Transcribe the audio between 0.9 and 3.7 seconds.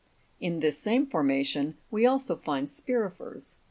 formation we also find Spi'rifers (fig.